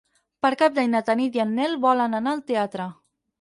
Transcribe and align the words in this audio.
Per 0.45 0.49
Cap 0.61 0.73
d'Any 0.77 0.89
na 0.93 1.01
Tanit 1.09 1.37
i 1.39 1.43
en 1.43 1.51
Nel 1.59 1.77
volen 1.85 2.19
anar 2.21 2.35
al 2.35 2.43
teatre. 2.49 2.89